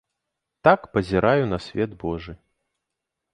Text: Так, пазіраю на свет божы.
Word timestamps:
Так, 0.67 0.87
пазіраю 0.95 1.43
на 1.51 1.59
свет 1.67 1.91
божы. 2.05 2.33